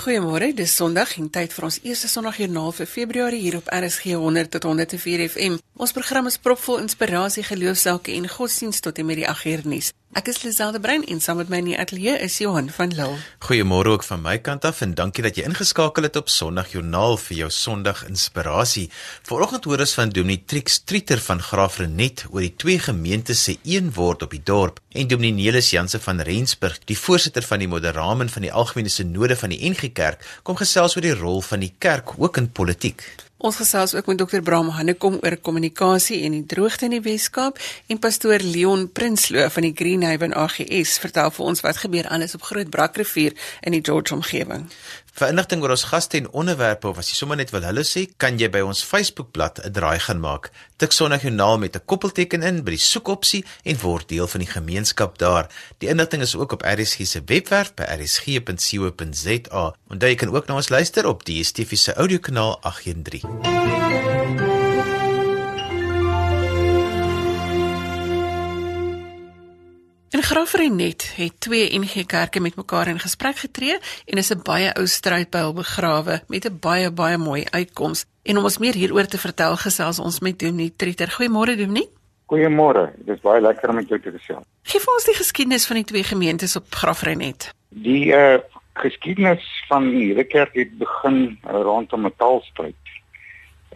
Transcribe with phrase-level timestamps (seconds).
[0.00, 4.48] Goeiemôre, dis Sondag en tyd vir ons eerste Sondagjoernaal vir Februarie hier op RSG 100
[4.54, 5.58] tot 104 FM.
[5.76, 9.90] Ons program is propvol inspirasie, geloofsake en godsdienst tot en met die 8 uur nuus.
[10.10, 13.20] Ek is Liselde Brein en saam met my in die ateljee is Johan van Lille.
[13.46, 17.36] Goeiemôre ook van my kant af en dankie dat jy ingeskakel het op Sondagjoernaal vir
[17.44, 18.88] jou Sondag inspirasie.
[19.30, 23.94] Vanoggend hoor ons van Dominee Trix Trieter van Graafrenet oor die twee gemeentes se een
[23.94, 28.34] word op die dorp en Dominee Nelis Janse van Rensburg, die voorsitter van die Moderamen
[28.34, 31.76] van die Algemene Sinode van die NG Kerk, kom gesels oor die rol van die
[31.78, 33.06] kerk ook in politiek.
[33.40, 37.56] Ons gesels ook met dokter Bram Hannekom oor kommunikasie en die droogte in die Weskaap
[37.88, 42.44] en pastoor Leon Prinsloo van die Greenhaven AGS vertel vir ons wat gebeur alles op
[42.50, 43.32] Groot Brakrivier
[43.64, 44.68] in die George omgewing.
[45.18, 48.06] Vir inligting oor ons gaste en onderwerpe of as jy sommer net wil hulle sê,
[48.22, 50.50] kan jy by ons Facebookblad 'n draai gaan maak.
[50.78, 55.18] Tik Sondagjoernaal met 'n koppelteken in by die soekopsie en word deel van die gemeenskap
[55.18, 55.48] daar.
[55.78, 59.74] Die inligting is ook op RSG se webwerf by rsg.co.za.
[59.90, 63.89] Onthou jy kan ook na ons luister op DSTV se audiokanaal 813.
[70.10, 74.74] In Graafrenet het twee NG Kerke met mekaar in gesprek getree en is 'n baie
[74.74, 78.04] ou strydpyl begrawe met 'n baie baie mooi uitkoms.
[78.22, 81.08] En om ons meer hieroor te vertel, gesels ons met Dominee Trieter.
[81.08, 81.88] Goeiemôre Dominee.
[82.26, 82.90] Goeiemôre.
[82.96, 84.44] Dit is baie lekker om met jou te gesels.
[84.62, 87.54] Geef ons die geskiedenis van die twee gemeentes op Graafrenet.
[87.68, 88.38] Die uh
[88.72, 92.74] geskiedenis van hierdie kerk het begin uh, rondom 'n taalstryd.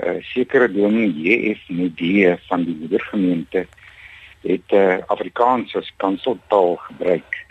[0.04, 3.66] uh, Sekere Dominee JF Medee van die moedergemeente
[4.45, 7.45] het uh, Afrikaans as kanseltaal gebruik.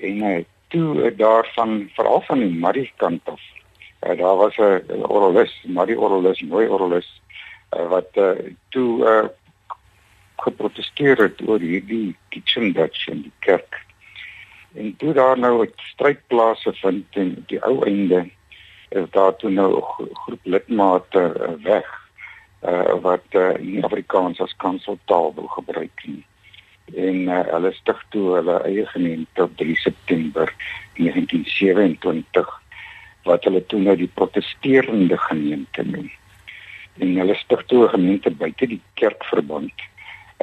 [0.00, 3.40] En uh, toe uh, daarvan veral van die Marie kant af
[4.06, 7.22] uh, daar was 'n uh, orolus Marie orolus mooi orolus
[7.76, 8.30] uh, wat uh,
[8.68, 9.28] toe uh,
[10.36, 13.84] geprotesteer het oor hierdie kitchen Dutch in die kerk.
[14.74, 18.30] En toe daar nou 'n strydplase vind en die ou einde
[18.88, 22.03] is daar toe nou groep lidmate uh, weg
[22.64, 26.24] uh, wat uh, in Afrikaans as kanseltaal wil gebruik nie.
[26.92, 30.52] en uh, hulle stig toe hulle eie gemeente op 3 September
[30.98, 32.50] 1927
[33.24, 36.10] wat hulle toe nou die protesterende gemeente noem.
[37.00, 39.72] En hulle stig toe 'n gemeente buite die kerkverband.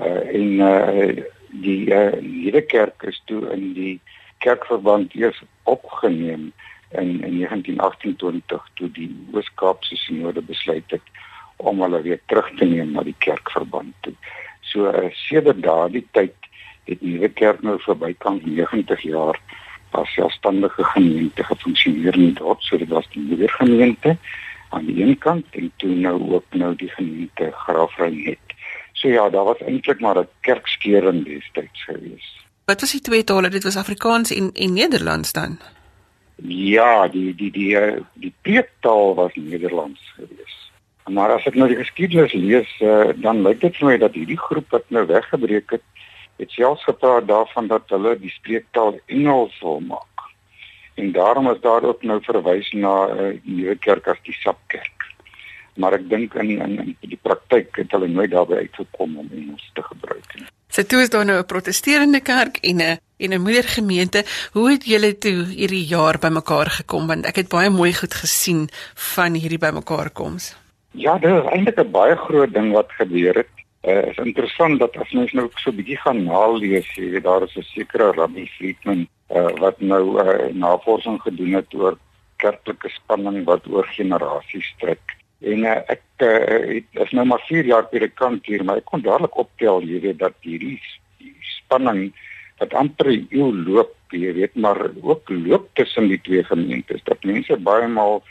[0.01, 1.23] Uh, en uh,
[1.61, 3.99] die uh, hierdie kerk is toe in die
[4.37, 6.51] kerkverband eers opgeneem
[6.91, 11.05] in, in 1928 toe die Oos-Kaapse sinode besluit het
[11.61, 14.13] om hulle weer terug te neem na die kerkverband toe.
[14.61, 16.35] So uh, sedert daardie tyd
[16.89, 19.39] het Nuwe Kerk nou vir bykans 90 jaar
[19.91, 24.15] as selfstandige gemeente gefunksioneer in dorp, so dit was die nuwe gemeente
[24.71, 28.55] aan die een kant en toe nou ook nou die gemeente Graafrenet.
[28.93, 32.27] So ja, daar was eintlik maar 'n kerkskeuring destyds gewees.
[32.65, 33.49] Wat was die twee tale?
[33.49, 35.59] Dit was Afrikaans en en Nederlands dan.
[36.47, 40.60] Ja, die die die die, die preektaal was Nederlands gewees.
[41.09, 44.39] Maar as ek nou die geskiedenis lees, uh, dan lyk dit vir my dat hierdie
[44.39, 45.83] groep wat nou weggebreek het,
[46.37, 50.25] het selfs gepraat daarvan dat hulle die spreektaal Engels wil maak.
[50.95, 55.09] En daarom is daar ook nou verwys na 'n uh, nuwe kerk as die Sapkerk.
[55.75, 59.71] Maar ek dink in, in in die praktyk het hulle nooit daarby uitgekom om Engels
[59.73, 60.45] te gebruik nie.
[60.67, 64.25] So toe is daar nou 'n protesterende kerk en 'n en 'n moedergemeente.
[64.51, 68.69] Hoe het julle toe hierdie jaar bymekaar gekom want ek het baie mooi goed gesien
[68.93, 70.60] van hierdie bymekaar koms.
[70.91, 73.53] Ja, dit is eintlik 'n baie groot ding wat gebeur het.
[73.83, 77.43] Uh, is interessant dat as mens nou so 'n bietjie gaan nalees, jy weet daar
[77.43, 81.97] is 'n sekere Rabbi Friedman uh, wat nou uh, navorsing gedoen het oor
[82.35, 85.15] kerklike spanning wat oor generasies strek.
[85.41, 89.01] En uh, ek uh, het is nou maar 4 jaar predikant hier, maar ek kon
[89.01, 90.79] dadelik optel jy weet dat hierdie
[91.57, 92.11] spanning
[92.59, 97.03] wat amper eeu loop, jy weet maar ook loop tussen die twee gemeentes.
[97.03, 98.21] Dat mense baie maal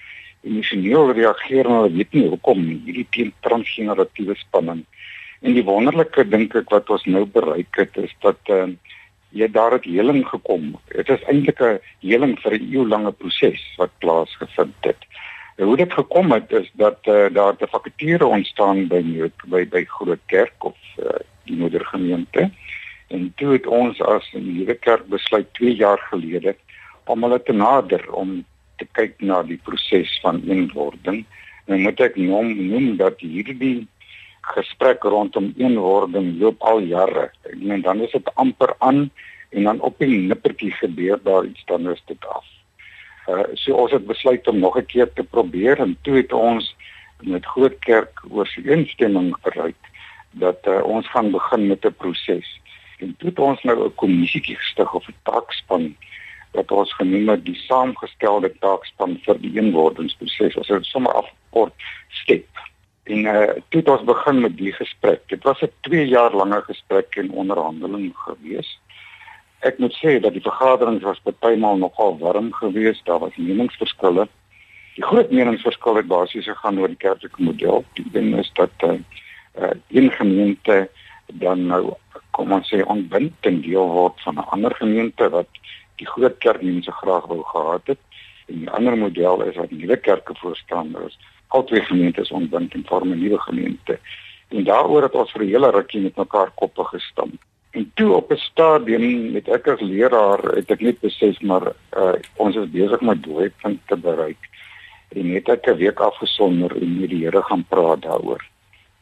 [0.46, 4.84] emosioneel reageer en hulle weet nie hoekom nie hierdie teen transgeneratiewe spanning.
[5.40, 8.66] En die wonderlike dink ek wat ons nou bereik het is dat uh,
[9.36, 10.74] jy daar het heling gekom.
[10.92, 15.02] Dit is eintlik 'n heling vir 'n eeulange proses wat plaasgevind het.
[15.56, 19.84] En hoe dit gekom het is dat uh, daar 'n vakature ontstaan by by by
[19.84, 22.50] Groot Kerk of uh, die moedergemeente
[23.10, 26.56] en toe het ons as 'n nuwe kerk besluit 2 jaar gelede
[27.04, 28.44] om hulle te nader om
[28.80, 31.24] te kyk na die proses van eenwording.
[31.68, 33.86] En moet ek noem noem dat hierdie
[34.54, 37.28] gesprek rondom eenwording loop al jare.
[37.46, 39.10] Ek meen dan is dit amper aan
[39.50, 42.46] en dan op 'n nippertjie gebeur daar iets dan is dit af.
[43.28, 46.74] Uh so ons het besluit om nog 'n keer te probeer en toe het ons
[47.22, 49.76] met groot kerk ooreenstemming bereik
[50.30, 52.60] dat uh, ons gaan begin met 'n proses.
[52.98, 55.96] En toe het ons nou 'n kommissie gestig of 'n taakspan
[56.52, 60.56] wat ons genoem het die saamgestelde taakspan vir die eenwordingsproses.
[60.56, 61.88] Ons het sommer afkort
[62.22, 62.64] step.
[63.10, 65.22] En uh toe ons begin met die gesprek.
[65.28, 68.78] Dit was 'n 2 jaar lange gesprek en onderhandeling gewees.
[69.60, 73.04] Ek moet sê dat die vergaderings was partymal nogal warm geweest.
[73.04, 74.28] Daar was meningsverskille.
[74.94, 77.84] Die groot meningsverskil het basies gegaan oor die kerklike model.
[77.94, 78.98] Die ding is dat uh,
[79.60, 80.90] uh een gemeente
[81.26, 81.94] dan nou
[82.30, 85.48] kom ons sê ontbind en deel word van 'n ander gemeente wat
[86.00, 88.00] die groot kerkmense graag wou gehad het.
[88.48, 91.18] En die ander model is dat nuwe kerke voorstanders
[91.54, 93.98] al twee gemeentes ontbind en vorm 'n nuwe gemeente.
[94.48, 97.38] En daaroor het ons vir 'n hele rukkie met mekaar koppe gestamp.
[97.70, 102.12] En toe op 'n stadium met ek as leraar het ek net besef maar uh,
[102.36, 104.42] ons is besig met doelwitte te bereik.
[105.08, 108.42] En net ek 'n week afgesonder en met die Here gaan praat daaroor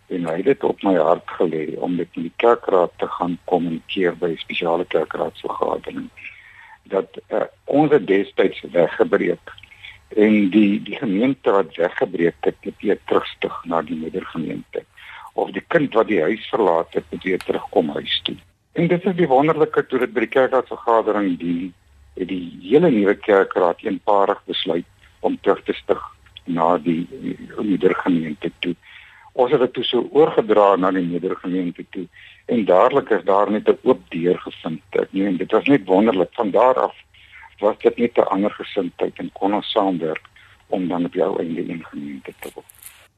[0.08, 4.16] en hy het dit op my hart gelê om met die kerkraad te gaan kommunikeer
[4.16, 6.08] by 'n spesiale kerkraadsvergadering
[6.88, 9.54] dat uh, ons het destyds weggebreek
[10.16, 14.84] en die die gemeente wat weggebreek het het weer terugstig na die moedergemeente.
[15.32, 18.36] Of die kind wat die huis verlaat het het weer terugkom huis toe.
[18.72, 21.74] En dit is die wonderlike toe dit by die kerkraadsvergadering dien
[22.18, 24.86] het die hele nuwe kerkraad eenparig besluit
[25.20, 26.02] om terug te stig
[26.44, 27.04] na die
[27.58, 28.74] moedergemeente toe
[29.38, 32.06] ons het dit toe so oorgedra na die nedergemeente toe
[32.50, 34.82] en dadelik is daar net 'n oop deur gevind.
[34.90, 36.96] Ek meen dit was net wonderlik van daar af
[37.60, 40.24] was dit net 'n ander gesindheid en kon ons saamwerk
[40.66, 42.66] om dan op jou in gemeente te word.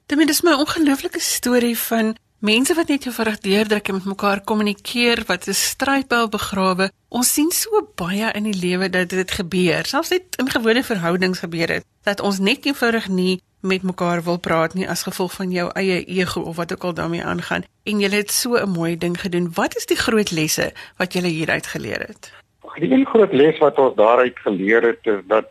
[0.07, 5.23] Dit is my ongelooflike storie van mense wat net eenvoudig deurdruk en met mekaar kommunikeer
[5.27, 6.91] wat 'n strydbou begrawe.
[7.09, 11.39] Ons sien so baie in die lewe dat dit gebeur, selfs net in gewone verhoudings
[11.39, 15.51] gebeur dit dat ons net eenvoudig nie met mekaar wil praat nie as gevolg van
[15.51, 18.97] jou eie ego of wat ook al daarmee aangaan en jy het so 'n mooi
[18.99, 19.53] ding gedoen.
[19.55, 22.33] Wat is die groot lesse wat jy hieruit geleer het?
[22.79, 25.49] Die een groot les wat ons daaruit geleer het is dat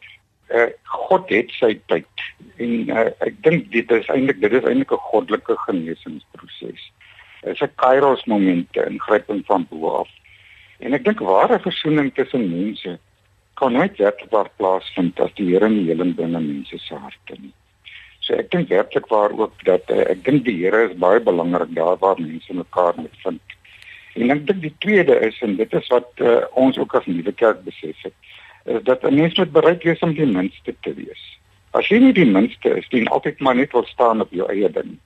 [0.50, 2.08] uh, God het sy tyd.
[2.58, 6.92] En uh, ek dink dit is eintlik dit is eintlik 'n goddelike genesingsproses.
[7.42, 10.10] Dit is 'n kairos momente ingryping van bo af.
[10.80, 13.00] En ek dink ware versoening tussen mense
[13.54, 17.54] kan nooit werklik plaasvind as die Here nie heling binne mense se harte nie.
[18.30, 21.72] So ek dink werklik waar ook dat uh, ek dink die Here is baie belangrik
[21.74, 23.56] daar waar mense mekaar moet vind.
[24.22, 27.34] En ek dink die tweede is en dit is wat uh, ons ook as nuwe
[27.42, 28.14] kerk besef het,
[28.70, 31.24] is dat 'n mens moet bereid wees om die minste te wees.
[31.74, 34.70] As jy nie die minste is, dien altyd maar net wil staan op jou eie
[34.70, 35.00] ding.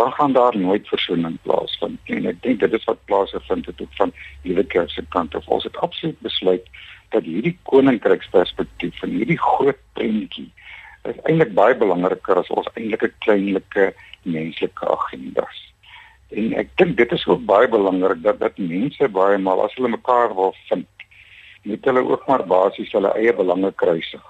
[0.00, 2.16] Dan gaan daar nooit versoening plaasvind nie.
[2.16, 4.12] En ek dink dit is wat plaasvind het ook van
[4.42, 5.48] nuwe kerk se kant af.
[5.48, 6.64] Ons het absoluut besluit
[7.10, 10.48] dat hierdie koninkryksperspektief van hierdie groot prentjie
[11.10, 13.92] is eintlik baie belangriker as ons eintlike kleinlike
[14.22, 15.60] menslike agendas.
[16.34, 19.92] En ek dink dit is ook baie belangrik dat dat mense baie maal as hulle
[19.92, 20.88] mekaar wil vind,
[21.64, 24.24] moet hulle ook maar basies hulle eie belange kruisig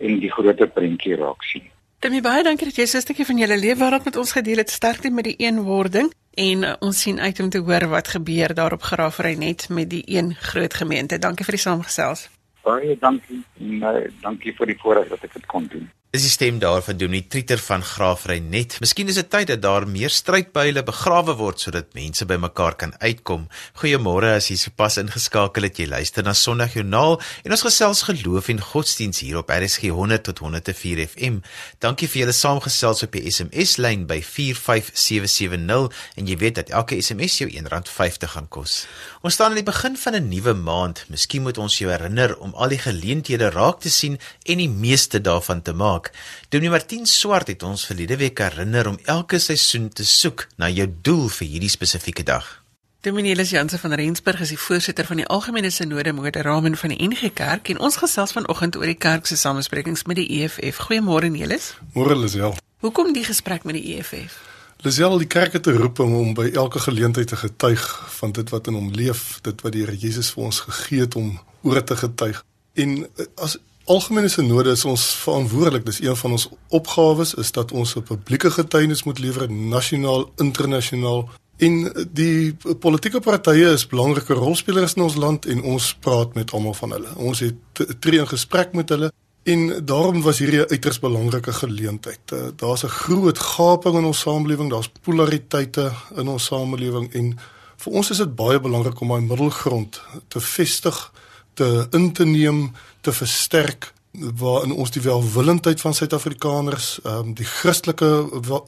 [0.00, 1.66] en die groter prentjie raak sien.
[2.04, 4.60] Demi baie dankie dat jy so 'n stukkie van jou lewe waarop met ons gedeel
[4.60, 4.70] het.
[4.70, 8.82] Sterkte met die eenwording en uh, ons sien uit om te hoor wat gebeur daarop
[8.82, 11.18] Graafry net met die een groot gemeente.
[11.18, 12.28] Dankie vir die saamgesels.
[12.64, 13.42] Baie dankie.
[13.58, 15.90] Nee, dankie vir die voorreg dat ek dit kon doen.
[16.14, 18.76] Dis die stem daarvan die trieter van Graafry net.
[18.78, 23.48] Miskien is dit tyd dat daar meer strydbuile begrawe word sodat mense bymekaar kan uitkom.
[23.82, 25.80] Goeiemôre as jy sopas ingeskakel het.
[25.82, 30.44] Jy luister na Sondagjoernaal en ons gesels geloof en godsdiens hier op RSG 100 tot
[30.44, 31.40] 104 FM.
[31.82, 37.00] Dankie vir julle saamgesels op die SMS lyn by 45770 en jy weet dat elke
[37.02, 38.84] SMS jou R1.50 gaan kos.
[39.26, 41.06] Ons staan aan die begin van 'n nuwe maand.
[41.10, 45.20] Miskien moet ons jou herinner om al die geleenthede raak te sien en die meeste
[45.20, 46.10] daarvan te maak.
[46.48, 50.88] Dominee Martin Swart het ons verlede week herinner om elke seisoen te soek na jou
[51.02, 52.64] doel vir hierdie spesifieke dag.
[53.04, 57.08] Dominee Elis Jansen van Rensburg is die voorsitter van die Algemene Sinode Moderamen van die
[57.08, 60.86] NG Kerk en ons gesels vanoggend oor die kerk se samesprekings met die EFF.
[60.86, 61.74] Goeiemôre Elis.
[61.92, 62.56] Môre Lisel.
[62.80, 64.40] Hoekom die gesprek met die EFF?
[64.84, 67.84] Lisel, die kerk het 'n roeping om by elke geleentheid te getuig
[68.16, 71.14] van dit wat in hom leef, dit wat die Here Jesus vir ons gegee het
[71.14, 72.44] om oor te getuig.
[72.74, 75.84] En as Algemene sinode is ons verantwoordelik.
[75.84, 81.28] Dis een van ons opgawes is dat ons 'n publieke getuienis moet lewer nasionaal, internasionaal.
[81.56, 86.74] En die politieke partye is belangrike rolspelers in ons land en ons praat met almal
[86.74, 87.16] van hulle.
[87.16, 87.54] Ons het
[88.00, 92.32] tree in gesprek met hulle en daarom was hierdie 'n uiters belangrike geleentheid.
[92.32, 97.38] Eh, daar's 'n groot gaping in ons samelewing, daar's polariteite in ons samelewing en
[97.76, 101.12] vir ons is dit baie belangrik om 'n middelgrond te vestig
[101.54, 107.46] te in te neem, te versterk waarin ons die welwillendheid van Suid-Afrikaners, ehm um, die
[107.46, 108.10] Christelike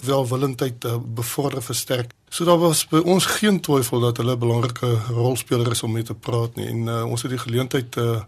[0.03, 2.11] welwillendheid uh, bevorder versterk.
[2.29, 6.03] So daar was by ons geen twyfel dat hulle 'n belangrike rolspeler is om mee
[6.03, 8.21] te praat nie en uh, ons het die geleentheid uh,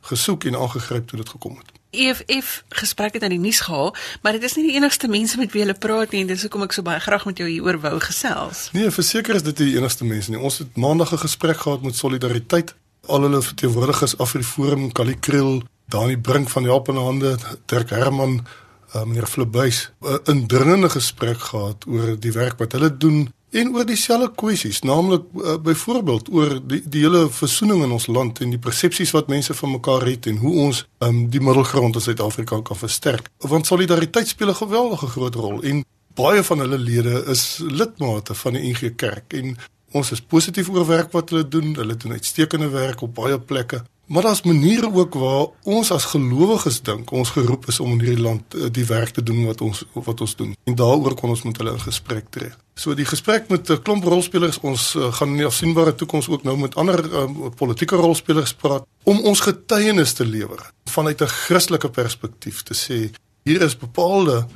[0.00, 1.72] gesoek en aangegryp toe dit gekom het.
[1.92, 5.52] EFF gesprek het aan die nuus gehaal, maar dit is nie die enigste mense met
[5.52, 7.98] wie hulle praat nie en dis hoekom ek so baie graag met jou hieroor wou
[8.00, 8.70] gesels.
[8.72, 10.40] Nee, verseker is dit die enigste mense nie.
[10.40, 12.74] Ons het maandag 'n gesprek gehad met Solidariteit.
[13.06, 18.40] Al hulle verteenwoordigers Afriforum, Kali Kriel, Dani Brink van Helpende Hande, Dirk Herman,
[18.94, 23.84] uh, meneer Flibuys 'n indringende gesprek gehad oor die werk wat hulle doen en oor
[23.84, 28.58] dieselfde kwessies, naamlik uh, byvoorbeeld oor die die hele versoening in ons land en die
[28.58, 32.76] persepsies wat mense van mekaar het en hoe ons um, die middelgrond in Suid-Afrika kan
[32.76, 33.28] versterk.
[33.38, 38.52] Want solidariteit speel 'n geweldige groot rol en baie van hulle lede is lidmate van
[38.52, 39.56] die NG Kerk en
[39.92, 41.74] ons is positief oor werk wat hulle doen.
[41.74, 43.82] Hulle doen uitstekende werk op baie plekke.
[44.06, 48.22] Maar daar's maniere ook waar ons as gelowiges dink ons geroep is om in hierdie
[48.22, 50.56] land eh, die werk te doen wat ons wat ons doen.
[50.64, 52.50] En daaroor kon ons met hulle in gesprek tree.
[52.74, 56.42] So die gesprek met 'n klomp rolspelers, ons uh, gaan in die afsienbare toekoms ook
[56.42, 57.24] nou met ander uh,
[57.56, 63.10] politieke rolspelers praat om ons getuienis te lewer vanuit 'n Christelike perspektief te sê
[63.44, 64.46] hier is bepaalde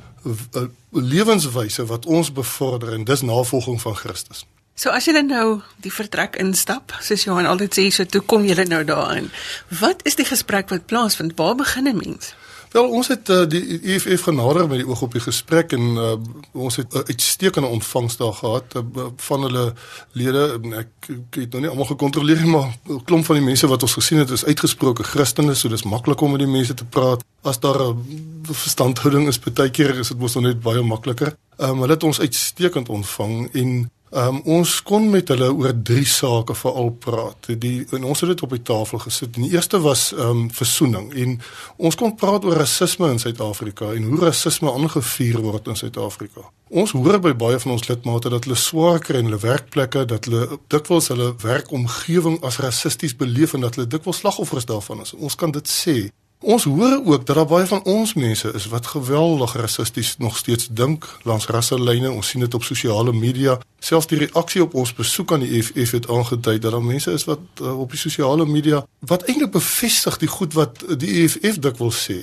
[0.91, 4.45] lewenswyse wat ons bevorder en dis navolging van Christus.
[4.77, 8.53] So as jy nou die vertrek instap, soos Johan altyd sê, so toe kom jy
[8.69, 9.31] nou daarin.
[9.79, 11.33] Wat is die gesprek wat plaasvind?
[11.35, 12.35] Waar begin 'n mens?
[12.71, 16.11] Wel, ons het uh, die EFF genader met die oog op die gesprek en uh,
[16.51, 19.73] ons het 'n uh, uitstekende ontvangs daar gehad uh, van hulle
[20.11, 20.59] lede.
[20.75, 23.81] Ek, ek het nou nie almal gekontroleer nie, maar 'n klomp van die mense wat
[23.81, 27.23] ons gesien het, is uitgesproke Christene, so dis maklik om met die mense te praat.
[27.41, 27.97] As daar 'n
[28.45, 31.35] uh, verstandhouding is, baie keer is dit mos nog net baie makliker.
[31.57, 36.05] Um, hulle het ons uitstekend ontvang en Ehm um, ons kon met hulle oor drie
[36.07, 37.49] sake veral praat.
[37.59, 39.33] Die en ons het dit op die tafel gesit.
[39.35, 41.33] Die eerste was ehm um, versoening en
[41.75, 46.45] ons kon praat oor rasisme in Suid-Afrika en hoe rasisme aangevuur word in Suid-Afrika.
[46.69, 50.25] Ons hoor by baie van ons lidmate dat hulle swaar kry in hulle werkplekke, dat
[50.25, 55.13] hulle dikwels hulle werkomgewing as rassisties beleef en dat hulle dikwels slagoffers daarvan is.
[55.19, 55.97] Ons kan dit sê.
[56.39, 60.67] Ons hoor ook dat daar baie van ons mense is wat geweldig rassisties nog steeds
[60.71, 62.11] dink langs rasselyne.
[62.11, 63.57] Ons sien dit op sosiale media.
[63.79, 67.25] Selfs die reaksie op ons besoek aan die EFF het aangedui dat daar mense is
[67.25, 72.05] wat uh, op die sosiale media wat eintlik bevestig die goed wat die EFF dikwels
[72.05, 72.21] sê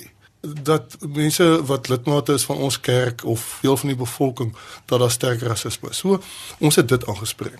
[0.63, 4.55] dat mense wat lidmate is van ons kerk of deel van die bevolking
[4.85, 5.97] dat daar sterk rasisme is.
[5.97, 6.21] So
[6.59, 7.59] ons het dit aangespreek.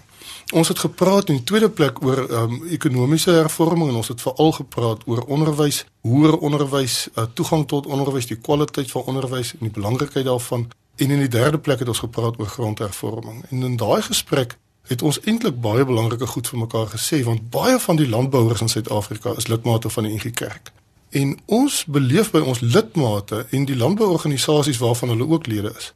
[0.54, 4.52] Ons het gepraat in die tweede plek oor um, ekonomiese hervorming en ons het veral
[4.52, 9.74] gepraat oor onderwys, hoër onderwys, uh, toegang tot onderwys, die kwaliteit van onderwys en die
[9.74, 10.68] belangrikheid daarvan.
[10.96, 13.42] En in die derde plek het ons gepraat oor grondhervorming.
[13.50, 17.80] En in daai gesprek het ons eintlik baie belangrike goed vir mekaar gesê want baie
[17.80, 20.72] van die landbouers in Suid-Afrika is lidmate van die NG Kerk.
[21.10, 25.94] En ons beleef by ons lidmate en die landbouorganisasies waarvan hulle ook lede is,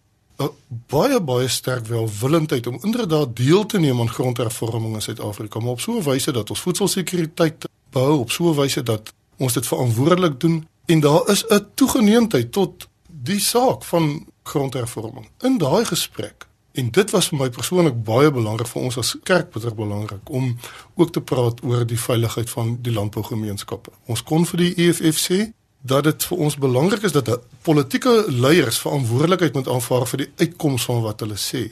[0.67, 5.79] baie baie sterk welwillendheid om inderdaad deel te neem aan grondhervorming in Suid-Afrika, maar op
[5.79, 10.39] so 'n wyse dat ons voedselsekuriteit bou, op so 'n wyse dat ons dit verantwoordelik
[10.39, 15.29] doen en daar is 'n toegeneemdheid tot die saak van grondhervorming.
[15.39, 19.49] In daai gesprek En dit was vir my persoonlik baie belangrik vir ons as kerk
[19.51, 20.51] beter belangrik om
[20.95, 23.91] ook te praat oor die veiligheid van die landbougemeenskappe.
[24.05, 25.39] Ons kon vir die EFF sê
[25.81, 27.29] dat dit vir ons belangrik is dat
[27.61, 31.69] politieke leiers verantwoordelikheid moet aanvaar vir die uitkoms van wat hulle sê.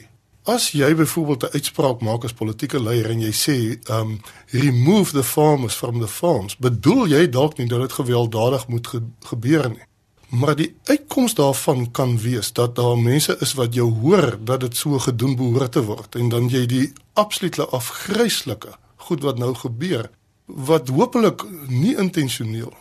[0.48, 5.24] As jy byvoorbeeld 'n uitspraak maak as politieke leier en jy sê um remove the
[5.24, 9.84] farmers from the farms, bedoel jy dalk nie dat dit gewelddadig moet ge gebeur nie.
[10.28, 14.76] Maar die uitkoms daarvan kan wees dat daar mense is wat jou hoor dat dit
[14.76, 20.10] so gedoen behoort te word en dan jy die absolute afgryslike goed wat nou gebeur
[20.46, 22.72] wat hopelik nie intentioneel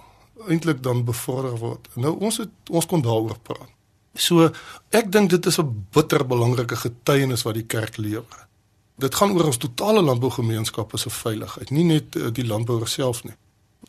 [0.48, 1.88] eintlik dan bevorder word.
[1.96, 3.72] Nou ons het ons kon daaroor praat.
[4.18, 4.50] So
[4.90, 8.48] ek dink dit is 'n bitter belangrike getuienis wat die kerk lewer.
[8.98, 13.36] Dit gaan oor ons totale landbougemeenskap se veiligheid, nie net eh, die landbouer self nie.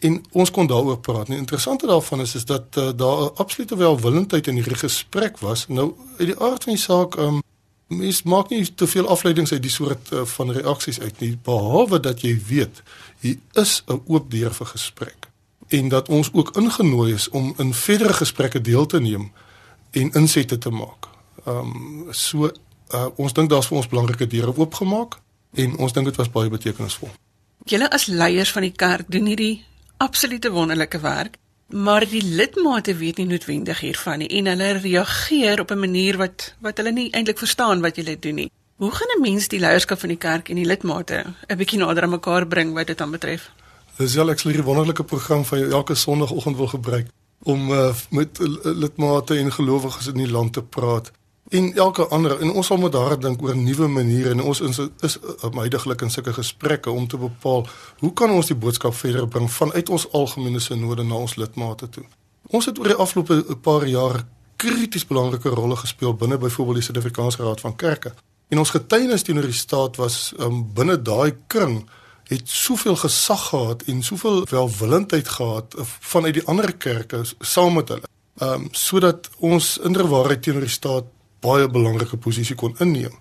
[0.01, 1.27] En ons kon daaroor praat.
[1.27, 5.69] Die interessante daarvan is is dat uh, daar 'n absolute welwillendheid in hierdie gesprek was.
[5.69, 7.43] Nou uit die aard van die saak, ehm um,
[7.87, 12.01] mens maak nie te veel afleidings uit die soort uh, van reaksies uit nie, behalwe
[12.01, 12.83] dat jy weet
[13.21, 15.28] hier is 'n oop deur vir gesprek
[15.69, 19.33] en dat ons ook ingenooi is om in verdere gesprekke deel te neem
[19.91, 21.09] en insette te maak.
[21.45, 22.51] Ehm um, so
[22.95, 25.19] uh, ons dink daar's vir ons belangrike deure oopgemaak
[25.53, 27.11] en ons dink dit was baie betekenisvol.
[27.69, 29.65] Julle as leiers van die kerk doen hierdie
[29.97, 31.37] absolute wonderlike werk,
[31.69, 36.55] maar die lidmate weet nie noodwendig hiervan nie en hulle reageer op 'n manier wat
[36.61, 38.51] wat hulle nie eintlik verstaan wat julle doen nie.
[38.77, 42.03] Hoe gaan 'n mens die leierskap van die kerk en die lidmate 'n bietjie nader
[42.03, 43.51] aan mekaar bring wat dit dan betref?
[43.99, 47.09] Dis wel ek sal hierdie wonderlike program van elke sonoggend wil gebruik
[47.43, 51.13] om uh, met lidmate en gelowiges in die land te praat
[51.49, 54.81] en elke ander en ons sal moet daar dink oor nuwe maniere en ons is
[55.07, 57.67] is huidigelik in sulke gesprekke om te bepaal
[57.99, 62.05] hoe kan ons die boodskap verder bring vanuit ons algemene sinode na ons lidmate toe.
[62.49, 64.25] Ons het oor die afgelope paar jaar
[64.57, 68.15] krities belangrike rolle gespeel binne byvoorbeeld die Suid-Afrikaanse Raad van Kerke.
[68.49, 71.85] En ons getuienis teenoor die staat was um, binne daai kring
[72.29, 78.09] het soveel gesag gehad en soveel welwillendheid gehad vanuit die ander kerke saam met hulle.
[78.39, 81.05] Ehm um, sodat ons inderwaarheid teenoor die staat
[81.41, 83.15] baie belangrike posisie kon inneem.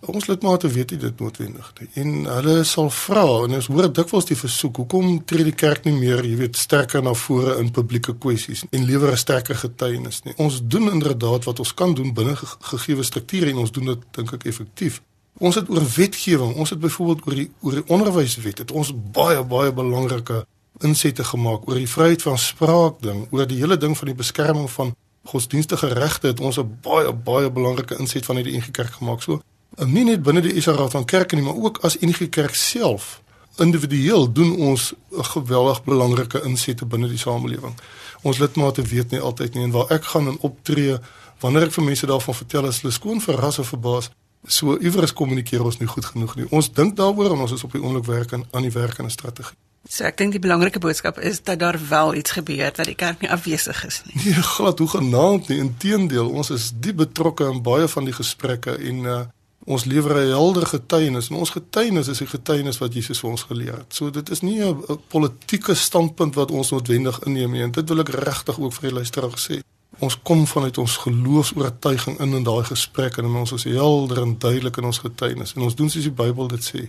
[0.00, 4.28] Ons lidmate weet nie dit noodwendig nie en hulle sal vra en ons hoor dikwels
[4.30, 8.14] die versoek hoekom tree die kerk nie meer, jy weet, sterker na vore in publieke
[8.16, 10.34] kwessies en lewer 'n sterker getuienis nie.
[10.36, 12.36] Ons doen inderdaad wat ons kan doen binne
[12.72, 15.02] gegeewe strukture en ons doen dit dink ek effektief.
[15.40, 19.40] Ons het oor wetgewing, ons het byvoorbeeld oor die oor die onderwyswet het ons baie
[19.44, 20.42] baie belangrike
[20.84, 24.68] insette gemaak oor die vryheid van spraak ding, oor die hele ding van die beskerming
[24.70, 24.92] van
[25.30, 29.22] godsdienstige regte het ons 'n baie baie belangrike inset van hierdie NG Kerk gemaak.
[29.22, 29.40] So
[29.86, 33.22] nie net binne die Israel Raad van Kerke nie, maar ook as NG Kerk self.
[33.56, 37.74] Individueel doen ons 'n geweldig belangrike insette binne die samelewing.
[38.22, 40.98] Ons lidmate weet nie altyd nie en waar ek gaan en optree,
[41.40, 44.10] wanneer ek vir mense daarvan vertel, is hulle skoon verras of verbaas.
[44.48, 46.46] So iewers kommunikeer ons nie goed genoeg nie.
[46.50, 49.04] Ons dink daaroor en ons is op die oomblik werk aan aan die werk en
[49.04, 49.56] 'n strategie.
[49.88, 53.20] So ek dink die belangrike boodskap is dat daar wel iets gebeur dat die kerk
[53.20, 54.24] nie afwesig is nie.
[54.24, 55.58] Nee, glad hoe genaamd nie.
[55.58, 59.20] Inteendeel, ons is diep betrokke in baie van die gesprekke en uh,
[59.64, 63.42] ons lewer 'n helder getuienis en ons getuienis is die getuienis wat Jesus vir ons
[63.42, 63.94] geleer het.
[63.94, 68.00] So dit is nie 'n politieke standpunt wat ons noodwendig inneem nie en dit wil
[68.00, 69.60] ek regtig ook vir die luisteraar sê.
[70.00, 74.78] Ons kom vanuit ons geloofs-oortuiging in in daai gesprek en ons is helder en duidelik
[74.80, 76.86] in ons getuienis en ons doen soos die Bybel dit sê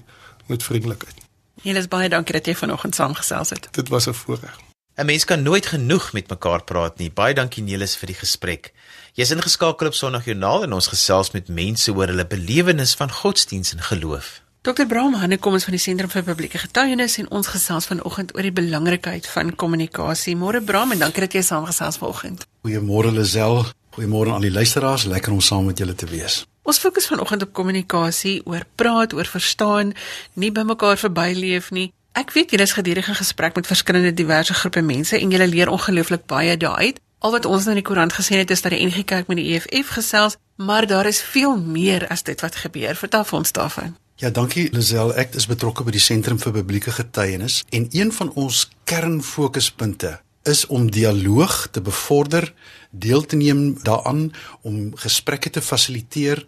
[0.47, 1.17] met vriendelikheid.
[1.61, 3.67] Julle is baie dankie dat jy vanoggend saamgesels het.
[3.75, 4.55] Dit was 'n voorreg.
[4.97, 7.11] 'n Mens kan nooit genoeg met mekaar praat nie.
[7.11, 8.73] Baie dankie Nelis vir die gesprek.
[9.13, 13.81] Jy's ingeskakel op Sondagjoernaal en ons gesels met mense oor hulle belewenis van godsdiens en
[13.81, 14.41] geloof.
[14.61, 14.85] Dr.
[14.85, 18.45] Braam, hy kom ons van die Sentrum vir Publieke Getuienis en ons gesels vanoggend oor
[18.45, 20.35] die belangrikheid van kommunikasie.
[20.37, 22.43] Môre Braam en dankie dat jy saamgesels vanoggend.
[22.61, 23.63] Goeiemôre Lisel.
[23.95, 25.07] Goeiemôre aan al die luisteraars.
[25.09, 26.43] Lekker om saam met julle te wees.
[26.61, 29.95] Ons fokus vanoggend op kommunikasie, oor praat, oor verstaan,
[30.37, 31.87] nie by mekaar verbyleef nie.
[32.13, 35.73] Ek weet julle is gedurig in gesprek met verskillende diverse groepe mense en julle leer
[35.73, 37.01] ongelooflik baie daaruit.
[37.25, 39.41] Al wat ons nou in die koerant gesien het is dat die NG Kerk met
[39.41, 42.93] die EFF gesels, maar daar is veel meer as dit wat gebeur.
[42.93, 43.97] Vertel vir ons daarvan.
[44.15, 45.13] Ja, dankie Lisel.
[45.15, 50.19] Ek is betrokke by die Sentrum vir Publieke Getuienis en een van ons kernfokuspunte
[50.49, 52.53] is om dialoog te bevorder,
[52.91, 56.45] deel te neem daaraan om gesprekke te fasiliteer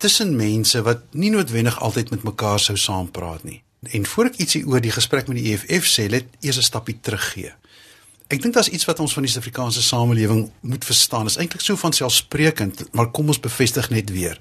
[0.00, 3.62] tussen mense wat nie noodwendig altyd met mekaar sou saampraat nie.
[3.92, 6.98] En voor ek ietsie oor die gesprek met die EFF sê, let eers 'n stapie
[7.00, 7.52] teruggee.
[8.28, 11.26] Ek dink daar's iets wat ons van die Suid-Afrikaanse samelewing moet verstaan.
[11.26, 14.38] Dit is eintlik so van selfsprekend, maar kom ons bevestig net weer.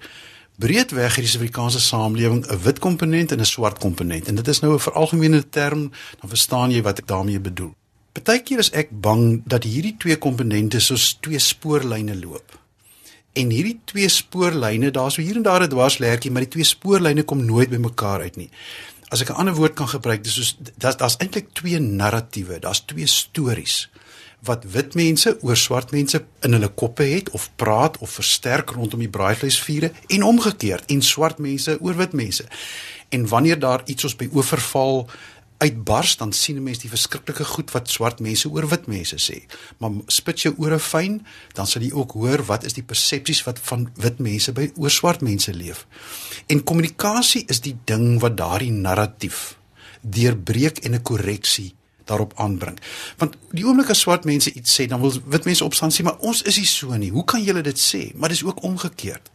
[0.60, 4.28] Breedweg het die Suid-Afrikaanse samelewing 'n wit komponent en 'n swart komponent.
[4.28, 7.74] En dit is nou 'n veralgemene term, dan verstaan jy wat ek daarmee bedoel.
[8.12, 12.60] Partykeer is ek bang dat hierdie twee komponente soos twee spoorlyne loop.
[13.34, 17.24] En hierdie twee spoorlyne, daar's so hier en daar 'n dwarsleertjie, maar die twee spoorlyne
[17.24, 18.50] kom nooit by mekaar uit nie.
[19.08, 22.86] As ek 'n ander woord kan gebruik, dis soos daar's daar's eintlik twee narratiewe, daar's
[22.86, 23.89] twee stories
[24.47, 28.99] wat wit mense oor swart mense in hulle koppe het of praat of versterk rondom
[28.99, 32.45] die braaivleisvure en omgekeerd en swart mense oor wit mense.
[33.10, 35.08] En wanneer daar iets ons by oorval
[35.60, 39.43] uitbars dan sien 'n mens die verskriklike goed wat swart mense oor wit mense sê.
[39.78, 43.60] Maar spit jou ore fyn, dan sal jy ook hoor wat is die persepsies wat
[43.60, 45.88] van wit mense by oor swart mense leef.
[46.47, 49.58] En kommunikasie is die ding wat daardie narratief
[50.02, 51.75] deurbreek en 'n korreksie
[52.10, 52.80] daarop aanbring.
[53.22, 56.19] Want die oomblik as swart mense iets sê, dan wil wit mense opstaan sê, maar
[56.26, 57.12] ons is nie so nie.
[57.13, 58.10] Hoe kan julle dit sê?
[58.15, 59.32] Maar dis ook omgekeerd.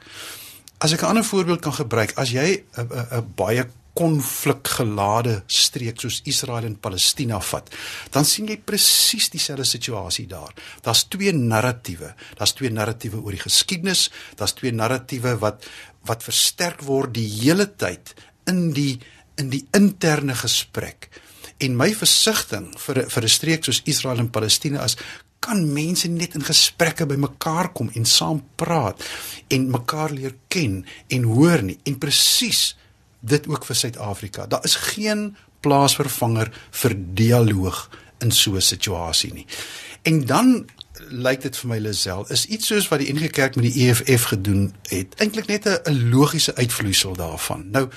[0.85, 6.67] As ek 'n ander voorbeeld kan gebruik, as jy 'n baie konflikgelade streek soos Israel
[6.67, 7.71] en Palestina vat,
[8.11, 10.53] dan sien jy presies dieselfde situasie daar.
[10.83, 12.15] Daar's twee narratiewe.
[12.39, 15.67] Daar's twee narratiewe oor die geskiedenis, daar's twee narratiewe wat
[16.05, 18.13] wat versterk word die hele tyd
[18.51, 18.99] in die
[19.41, 21.09] in die interne gesprek.
[21.59, 24.97] En my versigtiging vir vir 'n streek soos Israel en Palestina is
[25.38, 29.05] kan mense net in gesprekke by mekaar kom en saam praat
[29.53, 32.77] en mekaar leer ken en hoor nie en presies
[33.21, 34.47] dit ook vir Suid-Afrika.
[34.47, 37.90] Daar is geen plaasvervanger vir dialoog
[38.21, 39.47] in so 'n situasie nie.
[40.03, 40.67] En dan
[41.11, 44.25] lyk dit vir my Lisel is iets soos wat die NG Kerk met die EFF
[44.33, 47.71] gedoen het, eintlik net 'n logiese uitvloeisel daarvan.
[47.71, 47.88] Nou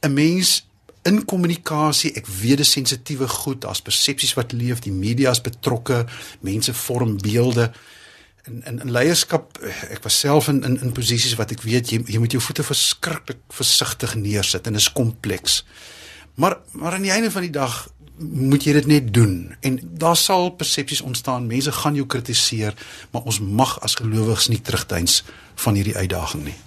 [0.00, 0.66] 'n mens
[1.04, 6.04] in kommunikasie, ek weet dit sensitiewe goed, daar's persepsies wat leef, die media is betrokke,
[6.40, 7.72] mense vorm beelde.
[8.44, 9.58] in in, in leierskap
[9.90, 12.66] ek was self in in in posisies wat ek weet jy jy moet jou voete
[12.66, 15.62] verskriklik versigtig neersit en dit is kompleks.
[16.40, 17.88] Maar maar aan die einde van die dag
[18.18, 21.48] moet jy dit net doen en daar sal persepsies ontstaan.
[21.50, 22.76] Mense gaan jou kritiseer,
[23.10, 25.22] maar ons mag as gelowiges nie terugduins
[25.64, 26.58] van hierdie uitdaging nie.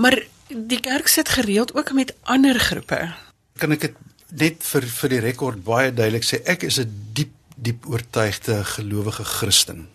[0.00, 3.12] Maar die kerk sit gereeld ook met ander groepe.
[3.56, 3.94] Kan ek dit
[4.36, 9.24] net vir vir die rekord baie duidelik sê ek is 'n diep diep oortuigde gelowige
[9.24, 9.88] Christen.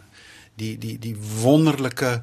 [0.58, 2.22] Die die die wonderlike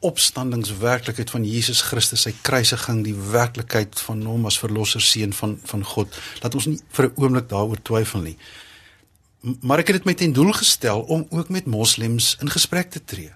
[0.00, 5.84] opstandingswerklikheid van Jesus Christus, sy kruisiging, die werklikheid van hom as verlosser seun van van
[5.84, 6.16] God.
[6.42, 8.36] Laat ons nie vir 'n oomblik daaroor twyfel nie.
[9.60, 13.04] Maar ek het dit met ten doel gestel om ook met moslems in gesprek te
[13.04, 13.32] tree.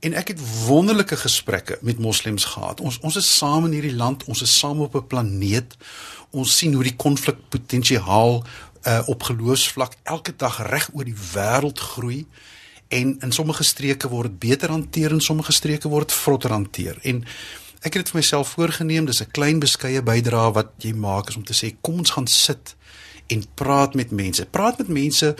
[0.00, 2.80] En ek het wonderlike gesprekke met moslems gehad.
[2.80, 5.76] Ons ons is saam in hierdie land, ons is saam op 'n planeet.
[6.34, 11.78] Ons sien hoe die konflik potensiaal uh, op geloofsvlak elke dag reg oor die wêreld
[11.78, 12.24] groei
[12.94, 16.98] en in sommige streke word dit beter hanteer en sommige streke word vrotter hanteer.
[17.02, 17.22] En
[17.84, 21.36] ek het dit vir myself voorgenem, dis 'n klein beskeie bydrae wat jy maak is
[21.36, 22.76] om te sê kom ons gaan sit
[23.26, 24.46] en praat met mense.
[24.46, 25.34] Praat met mense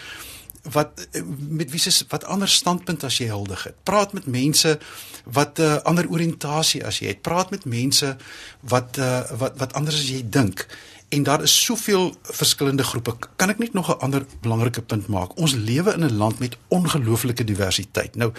[0.72, 1.09] wat
[1.48, 3.77] met wie se wat ander standpunt as jy huldig het.
[3.83, 4.79] Praat met mense
[5.24, 7.22] wat 'n uh, ander oriëntasie as jy het.
[7.22, 8.16] Praat met mense
[8.61, 10.66] wat uh, wat wat anders as jy dink
[11.09, 13.16] en daar is soveel verskillende groepe.
[13.37, 15.37] Kan ek net nog 'n ander belangrike punt maak?
[15.37, 18.14] Ons lewe in 'n land met ongelooflike diversiteit.
[18.16, 18.33] Nou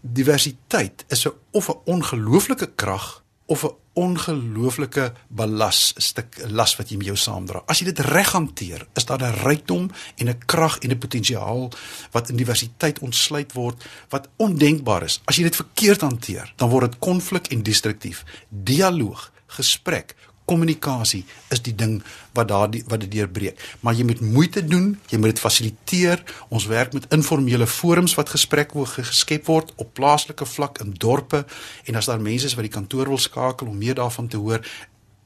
[0.00, 6.90] diversiteit is 'n of 'n ongelooflike krag of 'n ongelooflike ballas, 'n stuk las wat
[6.90, 7.62] jy met jou saamdra.
[7.66, 11.70] As jy dit reg hanteer, is daar 'n rykdom en 'n krag en 'n potensiaal
[12.10, 15.20] wat in diversiteit ontsluit word wat ondenkbaar is.
[15.24, 18.24] As jy dit verkeerd hanteer, dan word dit konflik en destruktief.
[18.48, 20.14] Dialoog, gesprek,
[20.46, 21.98] kommunikasie is die ding
[22.36, 23.60] wat daardie wat dit deurbreek.
[23.80, 26.22] Maar jy moet moeite doen, jy moet dit fasiliteer.
[26.48, 31.44] Ons werk met informele forums wat gesprek word geskep word op plaaslike vlak in dorpe
[31.84, 34.62] en as daar mense is wat die kantoor wil skakel om meer daarvan te hoor.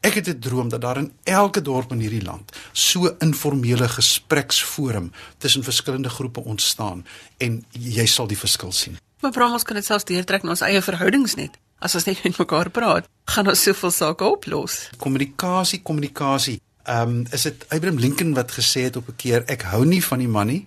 [0.00, 5.12] Ek het 'n droom dat daar in elke dorp in hierdie land so informele gespreksforum
[5.38, 7.04] tussen verskillende groepe ontstaan
[7.38, 8.96] en jy sal die verskil sien.
[9.20, 11.58] Maar brom ons kan dit selfs deurtrek na ons eie verhoudings net.
[11.80, 14.90] As ons net met mekaar praat, gaan ons soveel sake oplos.
[15.00, 16.58] Kommunikasie, kommunikasie.
[16.84, 20.04] Ehm um, is dit Abraham Lincoln wat gesê het op 'n keer ek hou nie
[20.04, 20.66] van die man nie.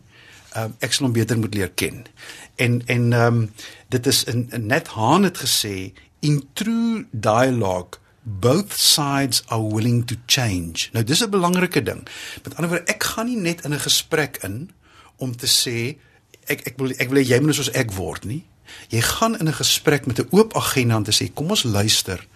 [0.53, 2.05] Ehm um, ek sal hom beter moet leer ken.
[2.55, 3.51] En en ehm um,
[3.89, 10.05] dit is in, in net Haan het gesê in true dialogue both sides are willing
[10.05, 10.89] to change.
[10.93, 12.07] Nou dis 'n belangrike ding.
[12.43, 14.71] Met ander woorde, ek gaan nie net in 'n gesprek in
[15.17, 15.97] om te sê
[16.45, 18.43] ek ek wil ek wil jy moet soos ek word nie.
[18.87, 22.27] Jy gaan in 'n gesprek met 'n oop agenda te sê kom ons luister.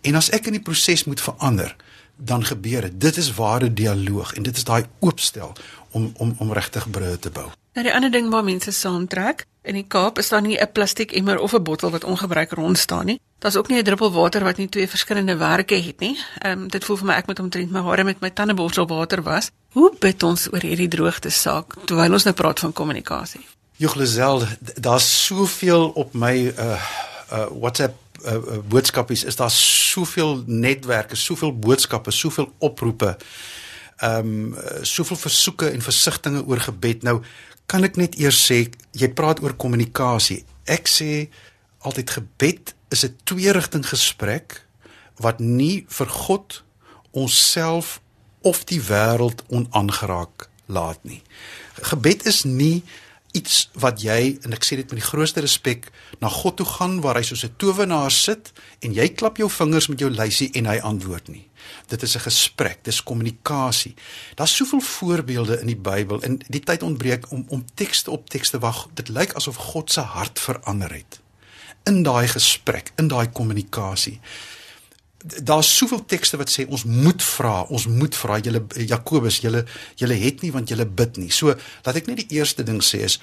[0.00, 1.76] En as ek in die proses moet verander,
[2.16, 3.00] dan gebeur dit.
[3.00, 5.52] Dit is ware dialoog en dit is daai oopstel
[5.90, 7.50] om om om regtig brûe te bou.
[7.72, 11.12] Nou die ander ding waar mense saamtrek, in die Kaap is daar nie 'n plastiek
[11.12, 13.20] emmer of 'n bottel wat ongebruik rond staan nie.
[13.38, 16.18] Daar's ook nie 'n druppel water wat nie twee verskillende werke het nie.
[16.38, 19.22] Ehm um, dit voel vir my ek moet omtrent my hare met my tandeborsel water
[19.22, 19.50] was.
[19.72, 23.46] Hoe bid ons oor hierdie droogte saak terwyl ons nou praat van kommunikasie?
[23.80, 24.42] Joglezel,
[24.74, 26.82] daar's soveel op my uh
[27.32, 33.16] uh WhatsApp uh, uh boodskapies is daar soveel netwerke, soveel boodskappe, soveel oproepe.
[34.04, 37.02] Um, soveel versoeke en versigtings oor gebed.
[37.02, 37.22] Nou
[37.66, 40.42] kan ek net eers sê jy praat oor kommunikasie.
[40.68, 41.30] Ek sê
[41.80, 44.60] altyd gebed is 'n twee-rigting gesprek
[45.16, 46.62] wat nie vir God,
[47.10, 48.00] onsself
[48.40, 51.22] of die wêreld onaangeraak laat nie.
[51.80, 52.82] Gebed is nie
[53.32, 55.90] iets wat jy en ek sê dit met die grootste respek
[56.22, 59.88] na God toe gaan waar hy soos 'n towenaar sit en jy klap jou vingers
[59.88, 61.48] met jou lysie en hy antwoord nie.
[61.86, 63.94] Dit is 'n gesprek, dis kommunikasie.
[64.34, 68.58] Daar's soveel voorbeelde in die Bybel en die tyd ontbreek om om tekste op tekste
[68.58, 68.88] wag.
[68.94, 71.20] Dit lyk asof God se hart verander het
[71.84, 74.20] in daai gesprek, in daai kommunikasie
[75.24, 79.64] daar's soveel tekste wat sê ons moet vra, ons moet vra julle Jakobus, julle
[80.00, 81.30] julle het nie want julle bid nie.
[81.30, 81.52] So
[81.84, 83.18] laat ek net die eerste ding sê is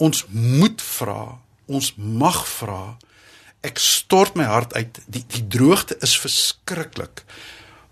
[0.00, 2.96] ons moet vra, ons mag vra.
[3.66, 5.02] Ek stort my hart uit.
[5.10, 7.24] Die die droogte is verskriklik.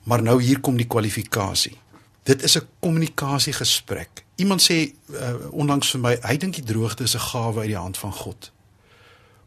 [0.09, 1.77] Maar nou hier kom die kwalifikasie.
[2.25, 4.25] Dit is 'n kommunikasiegesprek.
[4.37, 7.77] Iemand sê uh, onlangs vir my, hy dink die droogte is 'n gawe uit die
[7.77, 8.53] hand van God.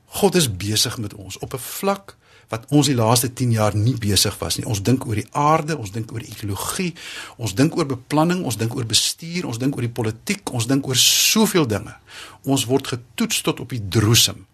[0.06, 2.18] God is besig met ons op 'n vlak
[2.52, 4.68] wat ons die laaste 10 jaar nie besig was nie.
[4.68, 6.92] Ons dink oor die aarde, ons dink oor ekologie,
[7.40, 10.88] ons dink oor beplanning, ons dink oor bestuur, ons dink oor die politiek, ons dink
[10.88, 11.96] oor soveel dinge.
[12.44, 14.46] Ons word getoets tot op die droesem.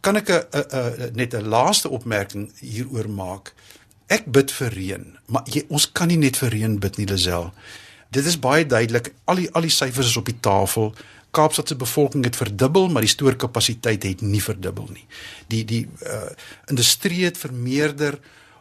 [0.00, 3.52] Kan ek 'n net 'n laaste opmerking hieroor maak?
[4.08, 7.52] Ek bid vir reën, maar jy, ons kan nie net vir reën bid nie, Lisel.
[8.10, 9.12] Dit is baie duidelik.
[9.24, 10.94] Al die al die syfers is op die tafel.
[11.30, 15.06] Kaapstad se bevolking het verdubbel, maar die stoorkapasiteit het nie verdubbel nie.
[15.46, 16.30] Die die uh
[16.66, 18.18] industrie het vermeerder.